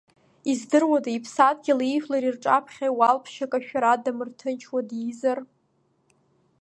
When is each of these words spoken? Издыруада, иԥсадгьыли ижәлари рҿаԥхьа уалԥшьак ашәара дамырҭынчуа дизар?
Издыруада, 0.51 1.09
иԥсадгьыли 1.17 1.87
ижәлари 1.95 2.33
рҿаԥхьа 2.35 2.87
уалԥшьак 2.97 3.51
ашәара 3.57 4.03
дамырҭынчуа 4.03 4.81
дизар? 4.87 5.39